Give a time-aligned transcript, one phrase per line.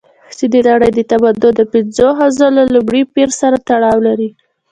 [0.37, 4.29] چې د نړۍ د تمدن د پنځو حوزو له لومړي پېر سره تړاو لري.